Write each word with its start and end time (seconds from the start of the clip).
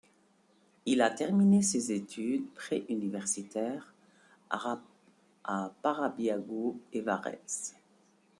Il 0.87 0.99
a 1.03 1.11
terminé 1.11 1.61
ses 1.61 1.91
études 1.91 2.51
pré-universitaires 2.55 3.93
à 5.43 5.69
Parabiago 5.83 6.79
et 6.91 7.01
Varèse. 7.01 7.75